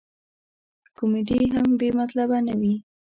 [0.97, 2.75] کمیډي هم بې مطلبه نه وي.